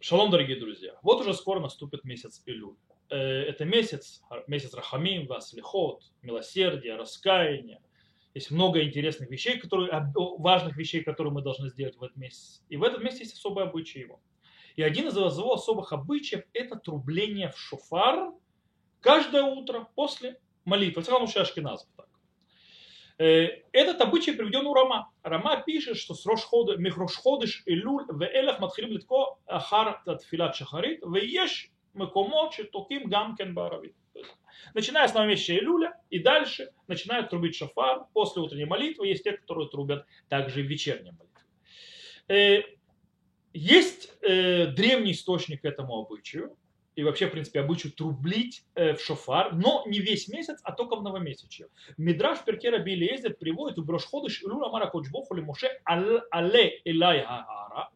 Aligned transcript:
Шалом, 0.00 0.30
дорогие 0.30 0.56
друзья. 0.60 0.96
Вот 1.02 1.20
уже 1.20 1.34
скоро 1.34 1.58
наступит 1.58 2.04
месяц 2.04 2.40
Илюль. 2.46 2.76
Э, 3.10 3.16
Это 3.16 3.64
месяц, 3.64 4.22
месяц 4.46 4.72
Рахамим, 4.72 5.26
Васлихот, 5.26 6.04
милосердия, 6.22 6.94
раскаяния. 6.94 7.82
Есть 8.32 8.52
много 8.52 8.80
интересных 8.84 9.28
вещей, 9.28 9.58
которые, 9.58 10.12
важных 10.14 10.76
вещей, 10.76 11.02
которые 11.02 11.32
мы 11.32 11.42
должны 11.42 11.68
сделать 11.68 11.96
в 11.96 12.02
этот 12.04 12.16
месяц. 12.16 12.62
И 12.68 12.76
в 12.76 12.84
этот 12.84 13.02
месяц 13.02 13.20
есть 13.20 13.34
особые 13.34 13.66
обычаи 13.66 13.98
его. 13.98 14.20
И 14.76 14.82
один 14.82 15.08
из 15.08 15.16
его 15.16 15.52
особых 15.52 15.92
обычаев– 15.92 16.44
это 16.52 16.76
трубление 16.76 17.50
в 17.50 17.58
шофар 17.58 18.32
каждое 19.00 19.42
утро 19.42 19.88
после 19.96 20.38
молитвы. 20.64 21.02
Это 21.02 21.16
лучше 21.16 21.40
Ашкиназов 21.40 21.88
так. 21.96 21.97
Э, 23.18 23.48
Этот 23.72 24.00
обычай 24.00 24.32
приведен 24.32 24.66
у 24.66 24.74
Рама. 24.74 25.10
Рама 25.22 25.62
пишет, 25.64 25.96
что 25.96 26.14
с 26.14 26.24
Михрошходыш 26.24 27.62
Илюль 27.66 28.04
в 28.08 28.22
Элях 28.22 28.60
Матхилим 28.60 28.92
Литко 28.92 29.38
Ахар 29.46 30.00
Татфилат 30.04 30.54
Шахарит 30.54 31.02
в 31.02 31.14
Еш 31.16 31.70
Мекомот 31.94 32.54
Токим 32.70 33.08
Гамкен 33.08 33.54
Баравит. 33.54 33.94
Начиная 34.74 35.08
с 35.08 35.14
нового 35.14 35.28
месяца 35.28 35.56
Илюля 35.56 36.00
и 36.10 36.18
дальше 36.18 36.72
начинают 36.86 37.30
трубить 37.30 37.56
шафар 37.56 38.06
после 38.12 38.42
утренней 38.42 38.64
молитвы. 38.66 39.06
Есть 39.08 39.24
те, 39.24 39.32
которые 39.32 39.68
трубят 39.68 40.06
также 40.28 40.62
в 40.62 40.66
вечерней 40.66 41.12
молитве. 41.12 41.28
Э, 42.28 42.62
есть 43.52 44.12
э, 44.22 44.66
древний 44.66 45.12
источник 45.12 45.64
этому 45.64 46.00
обычаю, 46.00 46.56
и 46.98 47.04
вообще, 47.04 47.28
в 47.28 47.30
принципе, 47.30 47.60
обычаю 47.60 47.92
трублить 47.92 48.64
э, 48.74 48.94
в 48.94 49.00
шофар, 49.00 49.54
но 49.54 49.84
не 49.86 50.00
весь 50.00 50.26
месяц, 50.26 50.58
а 50.64 50.72
только 50.72 50.96
в 50.96 51.02
новомесячье. 51.04 51.68
Мидраш 51.96 52.44
Перкера 52.44 52.78
Билезер 52.78 53.34
приводит 53.34 53.78
у 53.78 53.84
Брошходыш 53.84 54.42
Илюра 54.42 54.68
Мара 54.68 54.88
Кочбоху 54.88 55.36
Муше 55.36 55.68
Але 55.84 56.80
Элай 56.84 57.20
Гаара, 57.22 57.90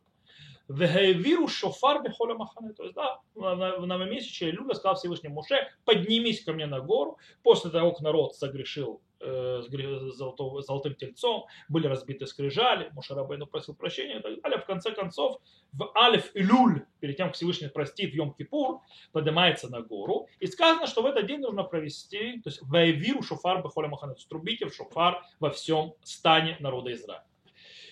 Вегевиру 0.69 1.49
шофар 1.49 2.01
бехоля 2.05 2.37
махане. 2.37 2.75
То 2.75 2.85
есть, 2.85 2.95
да, 2.95 3.19
в 3.35 3.85
новомесячье 3.85 4.51
Илюля 4.51 4.75
сказал 4.75 4.95
Всевышнему 4.95 5.35
Муше, 5.35 5.69
поднимись 5.85 6.45
ко 6.45 6.53
мне 6.53 6.67
на 6.67 6.79
гору. 6.79 7.19
После 7.43 7.73
того, 7.73 7.91
как 7.91 8.03
народ 8.03 8.37
согрешил 8.37 9.01
э, 9.23 9.63
с 9.63 10.17
золотым, 10.17 10.61
золотым 10.63 10.95
тельцом, 10.95 11.47
были 11.69 11.87
разбиты 11.87 12.27
скрижали, 12.27 12.91
Муше 12.93 13.15
Рабейну 13.15 13.47
просил 13.47 13.75
прощения 13.75 14.19
и 14.19 14.23
так 14.23 14.41
далее. 14.43 14.59
В 14.59 14.67
конце 14.67 14.93
концов, 14.93 15.41
в 15.73 15.91
Алиф 15.97 16.31
Илюль, 16.35 16.85
перед 17.01 17.17
тем, 17.17 17.29
как 17.29 17.37
Всевышний 17.37 17.69
простит 17.69 18.13
в 18.13 18.17
Йом-Кипур, 18.17 18.81
поднимается 19.13 19.69
на 19.69 19.81
гору. 19.81 20.29
И 20.41 20.47
сказано, 20.47 20.87
что 20.87 21.03
в 21.03 21.07
этот 21.07 21.27
день 21.27 21.41
нужно 21.41 21.65
провести, 21.65 22.41
то 22.43 22.51
есть 22.51 22.61
Ваевиру 22.63 23.23
шофар 23.23 23.63
бехоля 23.63 23.89
махане, 23.89 24.15
трубите 24.29 24.67
в 24.67 24.75
шофар 24.75 25.23
во 25.41 25.51
всем 25.51 25.95
стане 26.03 26.57
народа 26.61 26.93
Израиля. 26.93 27.25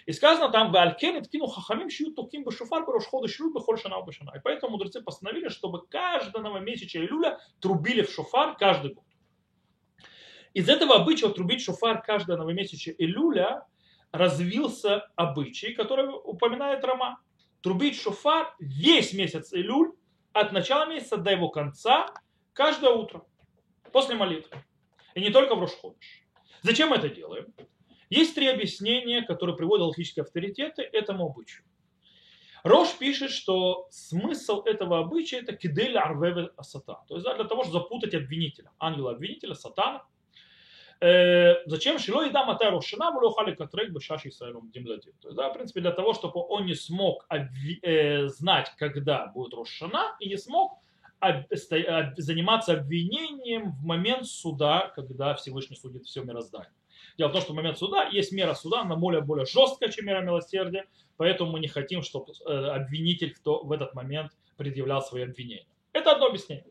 И 0.06 0.12
сказано 0.12 0.50
там, 0.50 0.72
Валькенет 0.72 1.28
кину 1.28 1.46
хахамим 1.46 1.90
шью 1.90 2.12
туким 2.12 2.42
бы 2.42 2.52
шуфар 2.52 2.84
ходы 2.84 3.28
шлю 3.28 3.52
бы 3.52 3.60
шана 3.76 4.00
башана. 4.00 4.32
И 4.36 4.40
поэтому 4.42 4.72
мудрецы 4.72 5.00
постановили, 5.02 5.48
чтобы 5.48 5.86
каждого 5.86 6.42
новомесяча 6.42 6.98
Илюля 6.98 7.38
трубили 7.60 8.02
в 8.02 8.10
шофар 8.10 8.56
каждый 8.56 8.94
год. 8.94 9.04
Из 10.52 10.68
этого 10.68 10.96
обычая 10.96 11.28
трубить 11.30 11.62
шофар 11.62 12.02
каждого 12.02 12.38
новомесяча 12.38 12.90
Илюля 12.98 13.66
развился 14.10 15.08
обычай, 15.14 15.74
который 15.74 16.08
упоминает 16.08 16.84
Рома. 16.84 17.20
Трубить 17.60 18.00
шофар 18.00 18.54
весь 18.58 19.12
месяц 19.12 19.52
Илюль, 19.52 19.92
от 20.32 20.52
начала 20.52 20.86
месяца 20.86 21.16
до 21.16 21.30
его 21.30 21.48
конца, 21.50 22.06
каждое 22.52 22.90
утро, 22.90 23.24
после 23.92 24.14
молитвы. 24.14 24.56
И 25.14 25.20
не 25.20 25.30
только 25.30 25.54
в 25.54 25.60
Рошходыш. 25.60 26.24
Зачем 26.62 26.90
мы 26.90 26.96
это 26.96 27.08
делаем? 27.08 27.52
Есть 28.08 28.34
три 28.34 28.48
объяснения, 28.48 29.22
которые 29.22 29.56
приводят 29.56 29.86
логические 29.86 30.24
авторитеты 30.24 30.82
этому 30.82 31.26
обычаю. 31.26 31.64
Рош 32.62 32.92
пишет, 32.98 33.30
что 33.30 33.86
смысл 33.90 34.62
этого 34.62 34.98
обычая 34.98 35.40
это 35.40 35.56
кидель 35.56 35.96
арвеве 35.96 36.50
сатан. 36.60 36.98
То 37.08 37.14
есть 37.14 37.24
для 37.24 37.44
того, 37.44 37.62
чтобы 37.62 37.82
запутать 37.82 38.14
обвинителя, 38.14 38.72
ангела-обвинителя, 38.78 39.54
сатана. 39.54 40.04
Э, 41.02 41.62
зачем 41.66 41.98
шило 41.98 42.26
и 42.26 42.30
дам 42.30 42.50
рошина, 42.50 43.10
мулохали 43.10 43.54
катрек 43.54 43.90
бешаши 43.90 44.28
исраилом 44.28 44.70
демладим. 44.70 45.12
То 45.20 45.28
есть, 45.28 45.36
да, 45.36 45.48
в 45.48 45.54
принципе, 45.54 45.80
для 45.80 45.92
того, 45.92 46.12
чтобы 46.12 46.44
он 46.46 46.66
не 46.66 46.74
смог 46.74 47.26
э, 47.30 48.26
знать, 48.28 48.72
когда 48.76 49.26
будет 49.26 49.54
рошина, 49.54 50.16
и 50.20 50.28
не 50.28 50.36
смог 50.36 50.78
заниматься 52.16 52.72
обвинением 52.72 53.72
в 53.72 53.84
момент 53.84 54.26
суда, 54.26 54.90
когда 54.96 55.34
Всевышний 55.34 55.76
судит 55.76 56.06
все 56.06 56.22
мироздание. 56.22 56.72
Дело 57.18 57.28
в 57.28 57.32
том, 57.32 57.42
что 57.42 57.52
в 57.52 57.56
момент 57.56 57.76
суда 57.76 58.04
есть 58.04 58.32
мера 58.32 58.54
суда, 58.54 58.80
она 58.80 58.96
более, 58.96 59.20
более 59.20 59.44
жесткая, 59.44 59.90
чем 59.90 60.06
мера 60.06 60.22
милосердия, 60.22 60.86
поэтому 61.18 61.52
мы 61.52 61.60
не 61.60 61.68
хотим, 61.68 62.02
чтобы 62.02 62.32
э, 62.46 62.50
обвинитель 62.50 63.34
кто 63.34 63.62
в 63.62 63.72
этот 63.72 63.94
момент 63.94 64.32
предъявлял 64.56 65.02
свои 65.02 65.24
обвинения. 65.24 65.66
Это 65.92 66.12
одно 66.12 66.26
объяснение. 66.28 66.64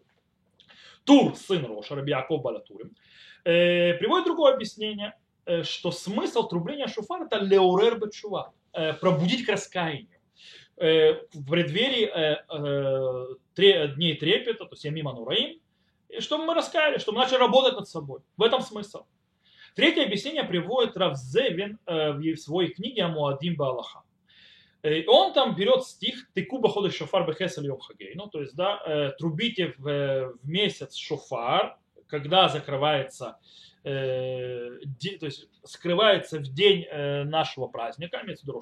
Тур, 1.03 1.35
сын 1.35 1.65
Роша, 1.65 1.95
Раби 1.95 2.11
Яков 2.11 2.41
Балатурим, 2.41 2.95
э, 3.43 3.93
приводит 3.95 4.25
другое 4.25 4.53
объяснение, 4.53 5.17
э, 5.45 5.63
что 5.63 5.91
смысл 5.91 6.47
трубления 6.47 6.87
шуфара 6.87 7.25
это 7.25 7.37
леурер 7.39 7.99
бетшува, 7.99 8.53
пробудить 9.01 9.45
к 9.45 9.49
раскаянию 9.49 10.19
в 10.77 11.49
преддверии 11.49 12.05
дней 13.95 14.15
трепета, 14.15 14.65
то 14.65 14.73
есть 14.73 14.85
Ямима 14.85 15.13
Нураим, 15.13 15.59
чтобы 16.19 16.45
мы 16.45 16.53
раскаялись, 16.53 17.01
чтобы 17.01 17.17
мы 17.17 17.23
начали 17.23 17.39
работать 17.39 17.73
над 17.75 17.87
собой. 17.87 18.21
В 18.37 18.43
этом 18.43 18.61
смысл. 18.61 19.05
Третье 19.75 20.03
объяснение 20.03 20.43
приводит 20.43 20.97
Равзевин 20.97 21.79
э, 21.85 22.11
в 22.11 22.35
своей 22.37 22.71
книге 22.73 23.03
Амуадим 23.03 23.55
Балаха. 23.55 24.03
И 24.83 25.05
он 25.07 25.33
там 25.33 25.55
берет 25.55 25.83
стих 25.83 26.31
«Тыкуба 26.33 26.69
ходы 26.69 26.89
шофар 26.89 27.27
бехесаль 27.27 27.65
йом 27.65 27.79
ну, 28.15 28.27
то 28.27 28.41
есть, 28.41 28.55
да, 28.55 28.81
э, 28.85 29.11
трубите 29.17 29.73
в, 29.77 30.33
в 30.41 30.47
месяц 30.47 30.95
шофар, 30.95 31.77
когда 32.07 32.47
закрывается, 32.47 33.39
э, 33.83 34.69
то 35.19 35.25
есть 35.25 35.49
скрывается 35.63 36.39
в 36.39 36.53
день 36.53 36.85
нашего 37.25 37.67
праздника, 37.67 38.21
имеется 38.23 38.45
в 38.45 38.61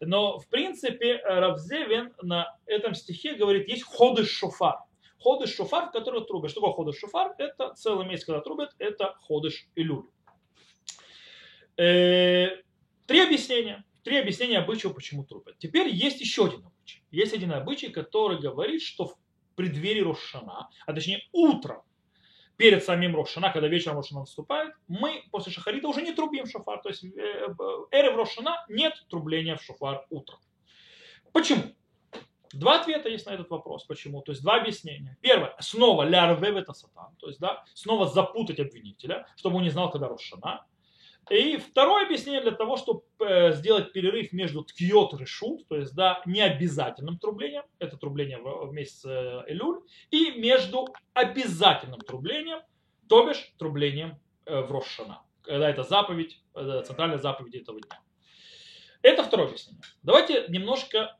но 0.00 0.38
в 0.38 0.46
принципе 0.48 1.16
Равзевин 1.24 2.12
на 2.22 2.54
этом 2.66 2.94
стихе 2.94 3.34
говорит, 3.34 3.68
есть 3.68 3.84
ходы 3.84 4.24
шофар. 4.24 4.80
Ходыш 5.22 5.54
шофар, 5.54 5.88
в 5.88 5.92
который 5.92 6.24
трубят. 6.24 6.50
Что 6.50 6.60
такое 6.60 6.74
ходыш 6.74 6.98
шофар? 6.98 7.34
Это 7.38 7.72
целый 7.74 8.06
месяц, 8.06 8.24
когда 8.24 8.40
трубят, 8.40 8.74
это 8.78 9.14
ходыш 9.20 9.68
илюль. 9.76 10.06
Э, 11.76 12.48
три 13.06 13.20
объяснения. 13.20 13.84
Три 14.02 14.18
объяснения 14.18 14.58
обычая, 14.58 14.90
почему 14.90 15.24
трубят. 15.24 15.58
Теперь 15.58 15.88
есть 15.88 16.20
еще 16.20 16.46
один 16.46 16.66
обычай. 16.66 17.04
Есть 17.10 17.34
один 17.34 17.52
обычай, 17.52 17.88
который 17.88 18.38
говорит, 18.38 18.82
что 18.82 19.06
в 19.06 19.16
преддверии 19.54 20.00
Рошана, 20.00 20.68
а 20.86 20.92
точнее 20.92 21.22
утром, 21.32 21.82
перед 22.56 22.84
самим 22.84 23.16
Рошана, 23.16 23.50
когда 23.52 23.68
вечером 23.68 23.96
Рошана 23.96 24.20
наступает, 24.20 24.74
мы 24.88 25.24
после 25.30 25.52
Шахарита 25.52 25.88
уже 25.88 26.02
не 26.02 26.12
трубим 26.12 26.46
шофар. 26.46 26.80
То 26.82 26.88
есть 26.88 27.04
э, 27.04 27.46
эры 27.90 28.12
в 28.12 28.16
Рошана 28.16 28.64
нет 28.68 28.94
трубления 29.08 29.56
в 29.56 29.62
шофар 29.62 30.06
утром. 30.10 30.38
Почему? 31.32 31.62
Два 32.52 32.80
ответа 32.80 33.08
есть 33.08 33.26
на 33.26 33.30
этот 33.30 33.48
вопрос. 33.50 33.84
Почему? 33.84 34.20
То 34.22 34.32
есть 34.32 34.42
два 34.42 34.56
объяснения. 34.56 35.16
Первое. 35.22 35.56
Снова 35.58 36.02
лярвев 36.02 36.56
это 36.56 36.74
сатан. 36.74 37.16
То 37.16 37.28
есть, 37.28 37.40
да, 37.40 37.64
снова 37.74 38.06
запутать 38.06 38.60
обвинителя, 38.60 39.26
чтобы 39.36 39.56
он 39.56 39.62
не 39.62 39.70
знал, 39.70 39.90
когда 39.90 40.08
Рошана. 40.08 40.66
И 41.30 41.56
второе 41.56 42.06
объяснение 42.06 42.40
для 42.42 42.50
того, 42.50 42.76
чтобы 42.76 43.02
э, 43.20 43.52
сделать 43.52 43.92
перерыв 43.92 44.32
между 44.32 44.64
ткиот 44.64 45.14
и 45.14 45.16
решут, 45.18 45.66
то 45.68 45.76
есть 45.76 45.94
да, 45.94 46.20
необязательным 46.26 47.18
трублением, 47.18 47.62
это 47.78 47.96
трубление 47.96 48.38
в 48.38 48.72
месяц 48.72 49.04
э, 49.04 49.44
Элюль, 49.46 49.80
и 50.10 50.32
между 50.32 50.88
обязательным 51.14 52.00
трублением, 52.00 52.60
то 53.08 53.26
бишь 53.26 53.52
трублением 53.56 54.18
э, 54.46 54.62
в 54.62 54.72
Рошана, 54.72 55.22
когда 55.42 55.70
это 55.70 55.84
заповедь, 55.84 56.42
центральная 56.54 57.18
заповедь 57.18 57.54
этого 57.54 57.80
дня. 57.80 58.00
Это 59.02 59.24
второе 59.24 59.48
объяснение. 59.48 59.82
Давайте 60.02 60.44
немножко 60.48 61.16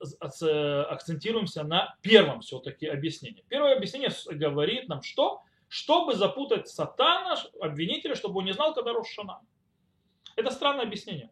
акцентируемся 0.88 1.64
на 1.64 1.96
первом 2.00 2.40
все-таки 2.40 2.86
объяснении. 2.86 3.44
Первое 3.48 3.76
объяснение 3.76 4.10
говорит 4.30 4.88
нам, 4.88 5.02
что? 5.02 5.42
Чтобы 5.68 6.14
запутать 6.14 6.68
сатана, 6.68 7.36
обвинителя, 7.60 8.14
чтобы 8.14 8.38
он 8.38 8.44
не 8.44 8.52
знал, 8.52 8.72
когда 8.72 8.92
Рошана. 8.92 9.40
Это 10.36 10.50
странное 10.50 10.84
объяснение. 10.84 11.30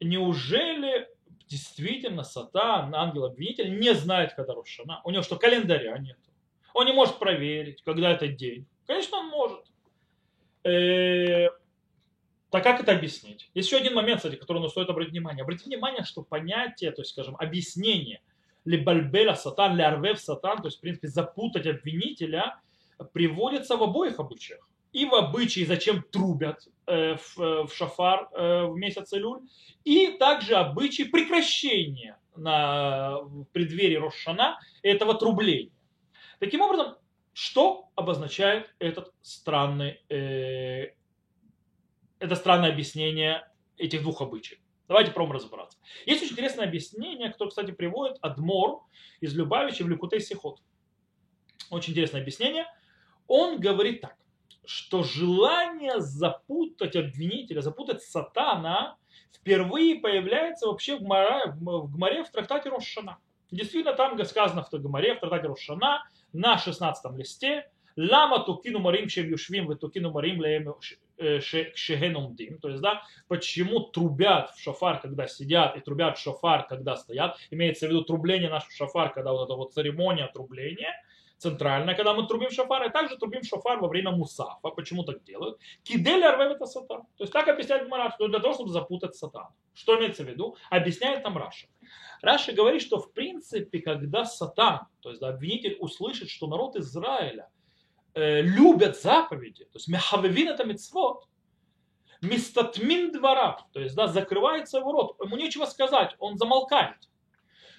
Неужели 0.00 1.08
действительно 1.48 2.22
Сатан, 2.22 2.94
ангел-обвинитель, 2.94 3.78
не 3.78 3.94
знает, 3.94 4.34
когда 4.34 4.54
Рошана? 4.54 5.00
У 5.04 5.10
него 5.10 5.22
что, 5.22 5.36
календаря 5.36 5.98
нет? 5.98 6.18
Он 6.74 6.86
не 6.86 6.92
может 6.92 7.18
проверить, 7.18 7.82
когда 7.82 8.12
этот 8.12 8.36
день. 8.36 8.66
Конечно, 8.86 9.18
он 9.18 9.28
может. 9.28 9.64
Э, 10.64 11.48
так 12.50 12.62
как 12.62 12.80
это 12.80 12.92
объяснить? 12.92 13.50
Есть 13.54 13.68
еще 13.68 13.78
один 13.78 13.94
момент, 13.94 14.18
кстати, 14.18 14.36
который 14.36 14.60
нам 14.60 14.70
стоит 14.70 14.88
обратить 14.88 15.12
внимание. 15.12 15.42
Обратите 15.42 15.66
внимание, 15.66 16.04
что 16.04 16.22
понятие, 16.22 16.92
то 16.92 17.02
есть, 17.02 17.12
скажем, 17.12 17.36
объяснение 17.36 18.20
либальбеля 18.64 19.34
сатан, 19.34 19.76
лярвев 19.76 20.20
сатан, 20.20 20.58
то 20.58 20.68
есть, 20.68 20.78
в 20.78 20.80
принципе, 20.80 21.08
запутать 21.08 21.66
обвинителя, 21.66 22.60
приводится 23.12 23.76
в 23.76 23.82
обоих 23.82 24.18
обычаях 24.18 24.68
и 24.92 25.04
в 25.04 25.14
обычаи, 25.14 25.64
зачем 25.64 26.02
трубят 26.02 26.66
э, 26.86 27.16
в, 27.16 27.66
в 27.66 27.74
шафар 27.74 28.28
э, 28.32 28.64
в 28.66 28.76
месяц 28.76 29.12
Илюль, 29.12 29.42
и 29.84 30.16
также 30.18 30.54
обычаи 30.56 31.04
прекращения 31.04 32.18
на, 32.36 33.20
в 33.20 33.44
преддверии 33.46 33.96
Рошана 33.96 34.58
этого 34.82 35.14
трубления. 35.14 35.72
Таким 36.38 36.60
образом, 36.60 36.96
что 37.32 37.88
обозначает 37.94 38.74
этот 38.78 39.12
странный, 39.22 40.00
э, 40.08 40.94
это 42.18 42.34
странное 42.34 42.70
объяснение 42.72 43.48
этих 43.76 44.02
двух 44.02 44.22
обычаев? 44.22 44.60
Давайте 44.88 45.12
пробуем 45.12 45.36
разобраться. 45.36 45.78
Есть 46.06 46.22
очень 46.22 46.32
интересное 46.32 46.66
объяснение, 46.66 47.30
которое, 47.30 47.50
кстати, 47.50 47.72
приводит 47.72 48.16
Адмор 48.22 48.84
из 49.20 49.34
Любавича 49.34 49.84
в 49.84 49.88
Ликутей 49.88 50.20
Сихот. 50.20 50.62
Очень 51.70 51.92
интересное 51.92 52.22
объяснение. 52.22 52.66
Он 53.26 53.60
говорит 53.60 54.00
так, 54.00 54.16
что 54.68 55.02
желание 55.02 55.98
запутать 55.98 56.94
обвинителя, 56.94 57.62
запутать 57.62 58.02
сатана 58.02 58.98
впервые 59.32 59.98
появляется 59.98 60.66
вообще 60.66 60.96
в 60.96 61.00
Гмаре, 61.00 61.52
в, 61.52 61.90
Гмаре, 61.90 62.22
в 62.22 62.30
трактате 62.30 62.68
Рошана. 62.68 63.16
Действительно, 63.50 63.94
там 63.94 64.22
сказано 64.26 64.62
в 64.62 64.70
Гмаре, 64.70 65.14
в 65.14 65.20
трактате 65.20 65.48
Рошана, 65.48 66.04
на 66.34 66.58
16 66.58 67.16
листе, 67.16 67.70
Лама 67.96 68.44
тукину 68.44 68.78
марим 68.78 69.08
шем 69.08 69.26
юшвим, 69.26 69.74
тукину 69.76 70.12
марим 70.12 70.42
леем 70.42 70.74
шехенумдим. 71.74 72.58
То 72.58 72.68
есть, 72.68 72.82
да, 72.82 73.02
почему 73.26 73.80
трубят 73.80 74.50
в 74.50 74.60
шофар, 74.60 75.00
когда 75.00 75.26
сидят, 75.26 75.76
и 75.78 75.80
трубят 75.80 76.18
в 76.18 76.20
шофар, 76.20 76.66
когда 76.68 76.94
стоят. 76.94 77.38
Имеется 77.50 77.86
в 77.86 77.88
виду 77.88 78.04
трубление 78.04 78.50
нашего 78.50 78.70
шофар, 78.70 79.12
когда 79.14 79.32
вот 79.32 79.46
эта 79.46 79.54
вот 79.54 79.72
церемония 79.72 80.28
трубления 80.28 80.94
центральная, 81.38 81.94
когда 81.94 82.14
мы 82.14 82.26
трубим 82.26 82.50
шофар, 82.50 82.84
и 82.88 82.92
также 82.92 83.16
трубим 83.16 83.42
шофар 83.42 83.78
во 83.80 83.88
время 83.88 84.10
мусафа. 84.10 84.70
Почему 84.70 85.04
так 85.04 85.22
делают? 85.24 85.58
כדי 85.84 86.24
לערבב 86.24 86.56
את 86.56 86.66
השטן. 86.66 87.02
То 87.16 87.24
есть 87.24 87.32
так 87.32 87.48
объясняет 87.48 87.88
Мараш, 87.88 88.14
что 88.14 88.28
для 88.28 88.40
того, 88.40 88.54
чтобы 88.54 88.70
запутать 88.70 89.14
сатан. 89.14 89.48
Что 89.74 89.98
имеется 89.98 90.24
в 90.24 90.28
виду? 90.28 90.56
Объясняет 90.70 91.22
там 91.22 91.38
Раши. 91.38 91.68
Раши 92.20 92.52
говорит, 92.52 92.82
что 92.82 92.98
в 92.98 93.12
принципе, 93.12 93.78
когда 93.80 94.24
сатан, 94.24 94.80
то 95.00 95.10
есть 95.10 95.20
да, 95.20 95.28
обвинитель 95.28 95.76
услышит, 95.78 96.28
что 96.28 96.48
народ 96.48 96.76
Израиля 96.76 97.48
э, 98.14 98.42
любят 98.42 99.00
заповеди, 99.00 99.64
то 99.64 99.76
есть 99.76 99.88
מחבבין 99.88 100.48
את 100.48 100.64
המצוות, 100.64 101.28
מסתתמין 102.20 103.12
דבריו, 103.12 103.60
то 103.72 103.78
есть 103.80 103.94
да, 103.94 104.08
закрывается 104.08 104.78
его 104.78 104.90
рот, 104.90 105.16
ему 105.22 105.36
нечего 105.36 105.66
сказать, 105.66 106.16
он 106.18 106.36
замолкает. 106.36 106.96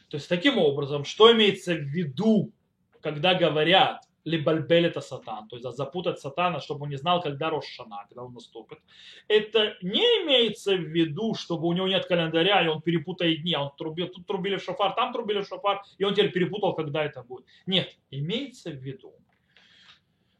То 0.09 0.15
есть 0.15 0.29
таким 0.29 0.57
образом, 0.57 1.03
что 1.03 1.31
имеется 1.33 1.73
в 1.73 1.81
виду, 1.81 2.53
когда 3.01 3.35
говорят, 3.35 4.03
לבלבל 4.25 4.87
את 4.87 5.01
השטן, 5.01 5.47
то 5.47 5.55
есть 5.55 5.77
запутать 5.77 6.19
сатана, 6.19 6.59
чтобы 6.59 6.83
он 6.83 6.89
не 6.89 6.97
знал, 6.97 7.21
когда 7.21 7.49
Рош 7.49 7.68
а-Шана, 7.68 8.05
когда 8.07 8.23
он 8.23 8.33
наступит. 8.33 8.79
Это 9.27 9.75
не 9.81 10.03
имеется 10.23 10.75
в 10.75 10.81
виду, 10.81 11.35
чтобы 11.35 11.67
у 11.67 11.73
него 11.73 11.87
нет 11.87 12.05
календаря, 12.05 12.63
и 12.63 12.67
он 12.67 12.81
перепутает 12.81 13.41
дни, 13.41 13.53
а 13.53 13.63
он 13.63 13.71
трубил, 13.77 14.07
тут 14.07 14.25
трубили 14.27 14.57
шофар, 14.57 14.93
там 14.93 15.13
трубили 15.13 15.41
шофар, 15.41 15.81
и 15.97 16.03
он 16.03 16.13
теперь 16.13 16.31
перепутал, 16.31 16.73
когда 16.75 17.03
это 17.03 17.23
будет. 17.23 17.45
Нет, 17.65 17.95
имеется 18.11 18.71
в 18.71 18.75
виду, 18.75 19.13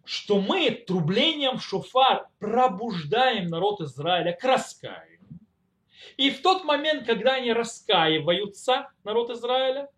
что 0.06 0.42
мы 0.42 0.72
трублением 0.72 1.60
шофар 1.60 2.28
пробуждаем 2.40 3.48
народ 3.48 3.82
Израиля 3.82 4.34
к 4.34 4.44
раскаянию. 4.44 5.20
И 6.18 6.32
в 6.32 6.42
тот 6.42 6.64
момент, 6.64 7.06
когда 7.06 7.36
они 7.36 7.54
раскаиваются, 7.54 8.90
народ 9.04 9.30
Израиля, 9.30 9.90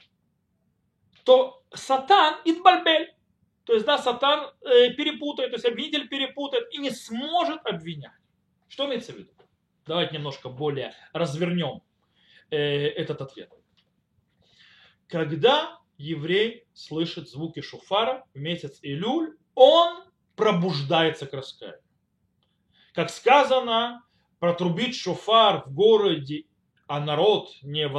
то 1.23 1.60
сатан 1.73 2.35
идбальбель, 2.45 3.13
то 3.63 3.73
есть, 3.73 3.85
да, 3.85 3.97
сатан 3.97 4.51
э, 4.61 4.93
перепутает, 4.93 5.51
то 5.51 5.55
есть 5.55 5.65
обвинитель 5.65 6.07
перепутает 6.07 6.73
и 6.73 6.77
не 6.77 6.91
сможет 6.91 7.65
обвинять. 7.65 8.11
Что 8.67 8.85
имеется 8.87 9.13
в 9.13 9.17
виду? 9.17 9.31
Давайте 9.85 10.15
немножко 10.15 10.49
более 10.49 10.93
развернем 11.13 11.81
э, 12.49 12.57
этот 12.57 13.21
ответ. 13.21 13.51
Когда 15.07 15.79
еврей 15.97 16.65
слышит 16.73 17.29
звуки 17.29 17.61
шуфара 17.61 18.25
в 18.33 18.39
месяц 18.39 18.79
Илюль, 18.81 19.37
он 19.55 20.03
пробуждается 20.35 21.27
к 21.27 21.33
раскаянию. 21.33 21.81
Как 22.93 23.09
сказано, 23.09 24.03
протрубить 24.39 24.95
шуфар 24.95 25.63
в 25.65 25.73
городе, 25.73 26.45
а 26.91 26.99
народ 26.99 27.51
не 27.61 27.89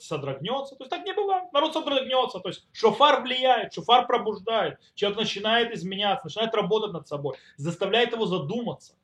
содрогнется. 0.00 0.76
То 0.76 0.84
есть 0.84 0.90
так 0.90 1.06
не 1.06 1.14
бывает. 1.14 1.50
Народ 1.54 1.72
содрогнется. 1.72 2.40
То 2.40 2.48
есть 2.48 2.68
шофар 2.72 3.22
влияет, 3.22 3.72
шофар 3.72 4.06
пробуждает. 4.06 4.78
Человек 4.94 5.18
начинает 5.18 5.72
изменяться, 5.72 6.26
начинает 6.26 6.54
работать 6.54 6.92
над 6.92 7.08
собой, 7.08 7.36
заставляет 7.56 8.12
его 8.12 8.26
задуматься. 8.26 8.96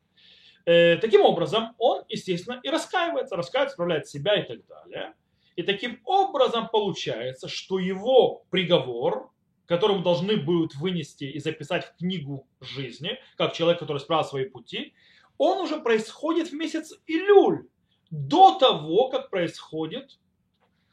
Э, 0.66 0.96
таким 0.96 1.22
образом, 1.22 1.74
он, 1.78 2.04
естественно, 2.10 2.60
и 2.62 2.68
раскаивается, 2.68 3.34
раскаивается, 3.34 3.72
исправляет 3.72 4.08
себя 4.08 4.38
и 4.38 4.42
так 4.42 4.58
далее. 4.66 5.14
И 5.56 5.62
таким 5.62 6.00
образом 6.04 6.68
получается, 6.68 7.48
что 7.48 7.78
его 7.78 8.44
приговор, 8.50 9.30
который 9.64 9.96
мы 9.96 10.02
должны 10.02 10.36
будут 10.36 10.74
вынести 10.74 11.24
и 11.24 11.38
записать 11.38 11.86
в 11.86 11.96
книгу 11.96 12.46
жизни, 12.60 13.18
как 13.38 13.54
человек, 13.54 13.78
который 13.78 14.00
справил 14.00 14.24
свои 14.24 14.44
пути, 14.44 14.92
он 15.38 15.62
уже 15.62 15.80
происходит 15.80 16.48
в 16.48 16.52
месяц 16.52 16.92
Илюль, 17.06 17.70
до 18.10 18.58
того, 18.58 19.08
как 19.08 19.30
происходит 19.30 20.18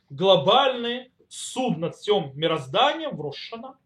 глобальный 0.09 1.11
суд 1.27 1.77
над 1.77 1.95
всем 1.95 2.31
мирозданием 2.35 3.15
в 3.15 3.21
Рошана. 3.21 3.77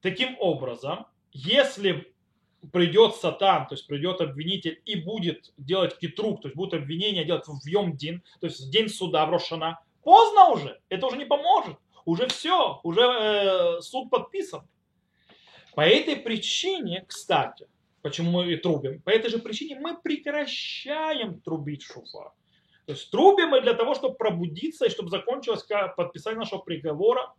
Таким 0.00 0.36
образом, 0.38 1.06
если 1.32 2.14
придет 2.72 3.16
сатан, 3.16 3.66
то 3.66 3.74
есть 3.74 3.86
придет 3.86 4.20
обвинитель 4.20 4.80
и 4.84 4.96
будет 4.96 5.52
делать 5.56 5.98
китрук, 5.98 6.42
то 6.42 6.48
есть 6.48 6.56
будет 6.56 6.74
обвинение 6.74 7.24
делать 7.24 7.46
в 7.46 7.66
Йом-Дин, 7.66 8.20
то 8.40 8.46
есть 8.46 8.60
в 8.60 8.70
день 8.70 8.88
суда 8.88 9.26
в 9.26 9.30
Рошана, 9.30 9.80
поздно 10.02 10.48
уже, 10.48 10.80
это 10.88 11.06
уже 11.06 11.16
не 11.16 11.26
поможет. 11.26 11.76
Уже 12.04 12.26
все, 12.28 12.80
уже 12.84 13.02
э, 13.02 13.80
суд 13.82 14.08
подписан. 14.08 14.66
По 15.74 15.82
этой 15.82 16.16
причине, 16.16 17.04
кстати, 17.06 17.68
почему 18.02 18.30
мы 18.30 18.52
и 18.52 18.56
трубим, 18.56 19.00
по 19.02 19.10
этой 19.10 19.30
же 19.30 19.38
причине 19.38 19.78
мы 19.80 20.00
прекращаем 20.00 21.40
трубить 21.40 21.82
шуфар. 21.82 22.32
То 22.86 22.92
есть 22.92 23.10
трубим 23.10 23.50
мы 23.50 23.60
для 23.60 23.74
того, 23.74 23.94
чтобы 23.94 24.14
пробудиться 24.14 24.86
и 24.86 24.90
чтобы 24.90 25.10
закончилось 25.10 25.66
подписание 25.96 26.38
нашего 26.38 26.60
приговора 26.60 27.34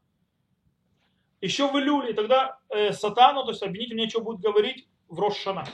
еще 1.41 1.71
в 1.71 1.75
июле. 1.77 2.11
И 2.11 2.13
тогда 2.13 2.59
э, 2.69 2.93
сатану, 2.93 3.43
то 3.43 3.51
есть 3.51 3.63
обвинитель 3.63 3.95
нечего 3.95 4.21
будет 4.21 4.41
говорить 4.41 4.87
в 5.07 5.19
Рошана. 5.19 5.65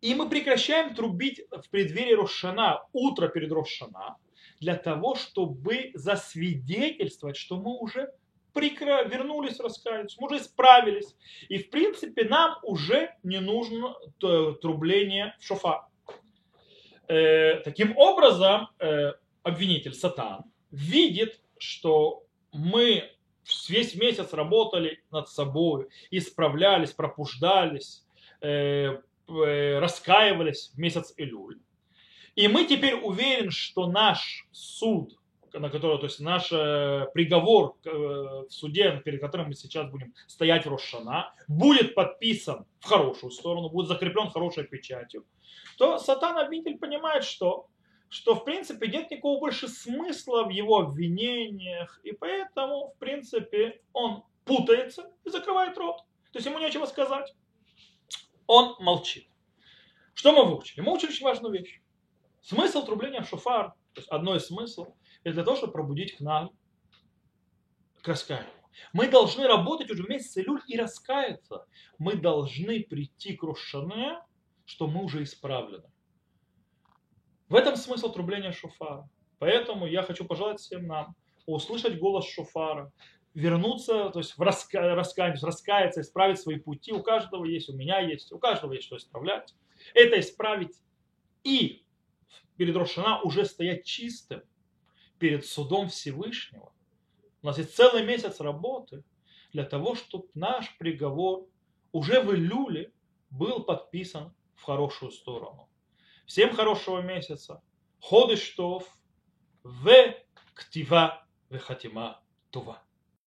И 0.00 0.14
мы 0.14 0.28
прекращаем 0.28 0.94
трубить 0.94 1.40
в 1.50 1.68
преддверии 1.70 2.14
Рошана, 2.14 2.84
утро 2.92 3.28
перед 3.28 3.52
Рошана, 3.52 4.16
для 4.60 4.76
того, 4.76 5.14
чтобы 5.14 5.92
засвидетельствовать, 5.94 7.36
что 7.36 7.56
мы 7.56 7.78
уже 7.78 8.12
прекра... 8.52 9.02
вернулись 9.04 9.60
раскаялись, 9.60 10.16
мы 10.18 10.26
уже 10.26 10.38
исправились. 10.38 11.16
И 11.48 11.58
в 11.58 11.70
принципе 11.70 12.24
нам 12.24 12.58
уже 12.62 13.14
не 13.22 13.40
нужно 13.40 13.94
трубление 14.18 15.34
в 15.38 15.44
шофар. 15.44 15.86
Э, 17.08 17.56
таким 17.64 17.96
образом, 17.96 18.68
э, 18.78 19.12
обвинитель 19.42 19.94
Сатан 19.94 20.44
видит, 20.70 21.40
что 21.58 22.24
мы 22.52 23.10
весь 23.68 23.94
месяц 23.94 24.32
работали 24.32 25.02
над 25.10 25.28
собой, 25.28 25.88
исправлялись, 26.10 26.92
пробуждались, 26.92 28.04
э, 28.40 28.98
э, 29.28 29.78
раскаивались 29.78 30.72
в 30.74 30.78
месяц 30.78 31.12
Илюль. 31.16 31.58
И 32.34 32.48
мы 32.48 32.64
теперь 32.64 32.94
уверены, 32.94 33.50
что 33.50 33.86
наш 33.86 34.48
суд 34.52 35.18
на 35.52 35.70
которого, 35.70 35.98
то 35.98 36.06
есть 36.06 36.20
наш 36.20 36.52
э, 36.52 37.06
приговор 37.14 37.76
э, 37.84 37.90
в 37.90 38.50
суде, 38.50 39.00
перед 39.04 39.20
которым 39.20 39.48
мы 39.48 39.54
сейчас 39.54 39.90
будем 39.90 40.14
стоять 40.26 40.66
в 40.66 40.70
Рошана, 40.70 41.34
будет 41.48 41.94
подписан 41.94 42.66
в 42.80 42.86
хорошую 42.86 43.30
сторону, 43.30 43.68
будет 43.68 43.88
закреплен 43.88 44.30
хорошей 44.30 44.64
печатью, 44.64 45.24
то 45.78 45.98
сатан 45.98 46.38
обвинитель 46.38 46.78
понимает, 46.78 47.24
что 47.24 47.68
что 48.08 48.34
в 48.34 48.44
принципе 48.44 48.88
нет 48.88 49.10
никакого 49.10 49.40
больше 49.40 49.68
смысла 49.68 50.44
в 50.44 50.50
его 50.50 50.80
обвинениях, 50.80 51.98
и 52.02 52.12
поэтому 52.12 52.92
в 52.94 52.98
принципе 52.98 53.80
он 53.94 54.22
путается 54.44 55.10
и 55.24 55.30
закрывает 55.30 55.78
рот. 55.78 55.96
То 56.30 56.38
есть 56.38 56.46
ему 56.46 56.58
нечего 56.58 56.84
сказать. 56.84 57.34
Он 58.46 58.76
молчит. 58.80 59.26
Что 60.12 60.32
мы 60.32 60.44
выучили? 60.44 60.82
Мы 60.82 60.92
учили 60.92 61.10
очень 61.10 61.24
важную 61.24 61.54
вещь. 61.54 61.80
Смысл 62.42 62.84
трубления 62.84 63.22
в 63.22 63.28
шофар, 63.28 63.70
то 63.94 64.00
есть 64.00 64.08
одно 64.08 64.36
из 64.36 64.46
смыслов, 64.46 64.88
это 65.24 65.34
для 65.34 65.44
того, 65.44 65.56
чтобы 65.56 65.72
пробудить 65.72 66.16
к 66.16 66.20
нам 66.20 66.50
к 68.02 68.08
раскаянию. 68.08 68.50
Мы 68.92 69.08
должны 69.08 69.46
работать 69.46 69.90
уже 69.90 70.02
вместе 70.02 70.28
с 70.28 70.36
Илюль 70.38 70.62
и 70.66 70.76
раскаяться. 70.76 71.66
Мы 71.98 72.16
должны 72.16 72.80
прийти 72.80 73.36
к 73.36 73.42
Рошане, 73.42 74.18
что 74.64 74.86
мы 74.86 75.04
уже 75.04 75.22
исправлены. 75.22 75.84
В 77.48 77.54
этом 77.54 77.76
смысл 77.76 78.10
трубления 78.12 78.52
шофара. 78.52 79.08
Поэтому 79.38 79.86
я 79.86 80.02
хочу 80.02 80.24
пожелать 80.24 80.60
всем 80.60 80.86
нам 80.86 81.14
услышать 81.46 81.98
голос 81.98 82.26
шофара, 82.28 82.92
вернуться, 83.34 84.10
то 84.10 84.20
есть 84.20 84.36
в 84.36 84.42
раска... 84.42 84.94
раскаяться, 84.94 85.46
раскаяться, 85.46 86.00
исправить 86.00 86.38
свои 86.38 86.58
пути. 86.58 86.92
У 86.92 87.02
каждого 87.02 87.44
есть, 87.44 87.68
у 87.68 87.76
меня 87.76 88.00
есть, 88.00 88.32
у 88.32 88.38
каждого 88.38 88.72
есть 88.72 88.86
что 88.86 88.96
исправлять. 88.96 89.54
Это 89.94 90.20
исправить 90.20 90.76
и 91.42 91.84
перед 92.56 92.76
Рошана 92.76 93.20
уже 93.22 93.44
стоять 93.44 93.84
чистым, 93.84 94.42
перед 95.22 95.46
судом 95.46 95.88
Всевышнего. 95.88 96.72
У 97.42 97.46
нас 97.46 97.56
есть 97.56 97.76
целый 97.76 98.04
месяц 98.04 98.40
работы 98.40 99.04
для 99.52 99.62
того, 99.62 99.94
чтобы 99.94 100.26
наш 100.34 100.76
приговор 100.78 101.46
уже 101.92 102.20
в 102.20 102.34
июле 102.34 102.92
был 103.30 103.62
подписан 103.62 104.34
в 104.56 104.64
хорошую 104.64 105.12
сторону. 105.12 105.68
Всем 106.26 106.52
хорошего 106.52 107.02
месяца. 107.02 107.62
Ходыш 108.00 108.40
в 109.62 109.92
ктива 110.54 111.24
вехатима 111.50 112.20
тува. 112.50 112.82